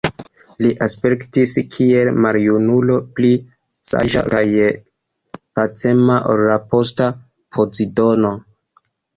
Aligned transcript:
Li 0.65 0.69
aspektis 0.83 1.51
kiel 1.75 2.09
maljunulo, 2.25 2.95
pli 3.19 3.29
saĝa 3.91 4.25
kaj 4.33 4.41
pacema 5.61 6.19
ol 6.33 6.45
la 6.53 6.59
posta 6.73 7.13
Pozidono. 7.59 8.35